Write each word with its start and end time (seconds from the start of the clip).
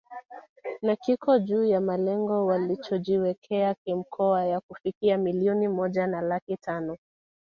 Na 0.81 0.95
kiko 0.95 1.39
juu 1.39 1.63
ya 1.65 1.81
malengo 1.81 2.45
walichojiwekea 2.45 3.75
kimkoa 3.85 4.45
ya 4.45 4.59
kufikia 4.59 5.17
milioni 5.17 5.67
moja 5.67 6.07
na 6.07 6.21
laki 6.21 6.57
tano 6.57 6.97